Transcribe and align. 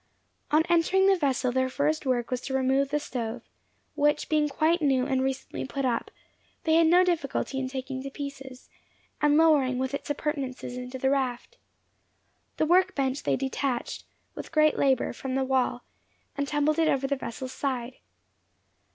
On 0.49 0.63
entering 0.67 1.05
the 1.05 1.15
vessel 1.15 1.51
their 1.51 1.69
first 1.69 2.07
work 2.07 2.31
was 2.31 2.41
to 2.41 2.55
remove 2.55 2.89
the 2.89 2.99
stove; 2.99 3.43
which 3.93 4.29
being 4.29 4.49
quite 4.49 4.81
new 4.81 5.05
and 5.05 5.21
recently 5.21 5.63
put 5.63 5.85
up, 5.85 6.09
they 6.63 6.77
had 6.77 6.87
no 6.87 7.03
difficulty 7.03 7.59
in 7.59 7.67
taking 7.69 8.01
to 8.01 8.09
pieces, 8.09 8.67
and 9.21 9.37
lowering, 9.37 9.77
with 9.77 9.93
its 9.93 10.09
appurtenances, 10.09 10.75
into 10.75 10.97
the 10.97 11.11
raft. 11.11 11.57
The 12.57 12.65
work 12.65 12.95
bench 12.95 13.21
they 13.21 13.35
detached, 13.35 14.03
with 14.33 14.51
great 14.51 14.75
labour, 14.75 15.13
from 15.13 15.35
the 15.35 15.45
wall, 15.45 15.83
and 16.35 16.47
tumbled 16.47 16.79
it 16.79 16.87
over 16.87 17.05
the 17.05 17.15
vessel's 17.15 17.53
side. 17.53 17.97